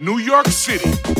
New 0.00 0.18
York 0.18 0.46
City. 0.46 1.17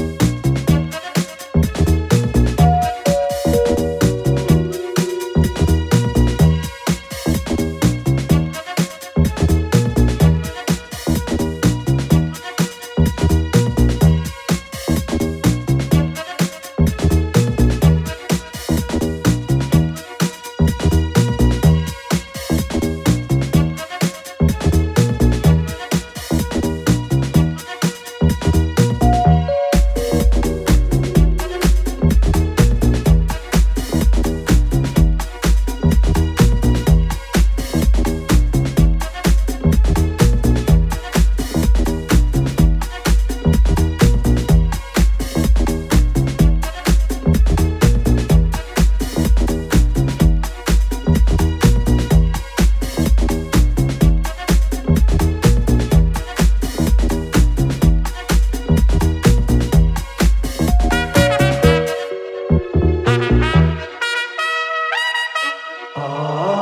Oh. 66.00 66.57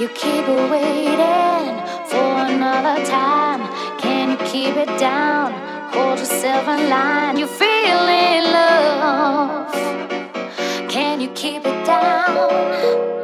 You 0.00 0.08
keep 0.10 0.46
waiting 0.46 1.74
for 2.06 2.30
another 2.46 3.04
time. 3.04 3.60
Can 3.98 4.30
you 4.30 4.36
keep 4.46 4.76
it 4.76 4.96
down? 4.96 5.50
Hold 5.92 6.20
yourself 6.20 6.68
in 6.68 6.88
line. 6.88 7.36
You 7.36 7.48
feel 7.48 8.06
in 8.06 8.44
love. 8.44 9.72
Can 10.88 11.20
you 11.20 11.30
keep 11.30 11.66
it 11.66 11.84
down? 11.84 13.17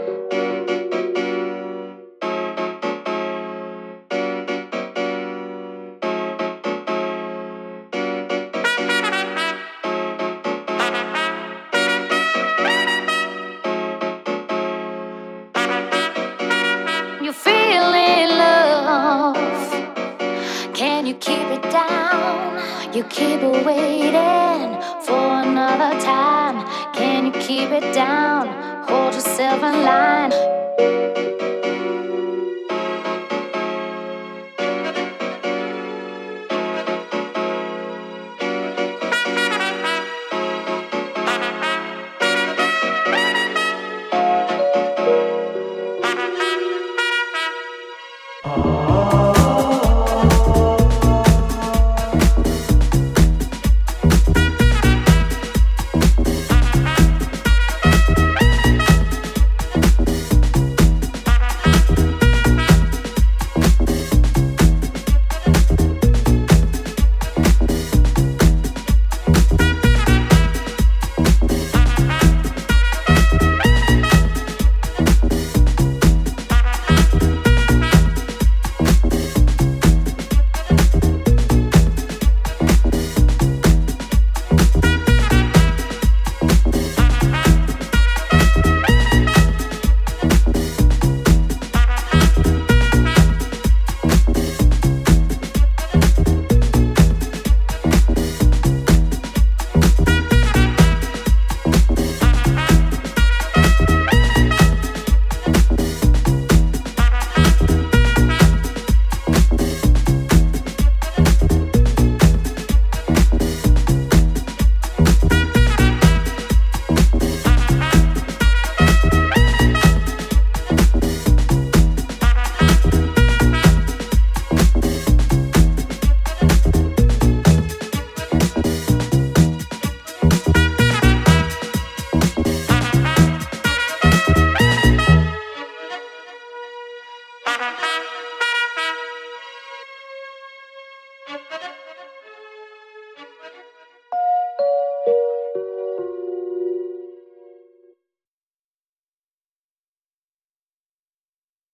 When 21.04 21.12
you 21.12 21.20
keep 21.20 21.48
it 21.50 21.62
down, 21.70 22.94
you 22.94 23.04
keep 23.04 23.42
waiting 23.42 24.80
for 25.02 25.42
another 25.42 26.00
time. 26.00 26.66
Can 26.94 27.26
you 27.26 27.32
keep 27.32 27.68
it 27.72 27.92
down? 27.92 28.48
Hold 28.88 29.12
yourself 29.12 29.62
in 29.62 29.82
line. 29.82 30.32
Oh. 48.46 49.03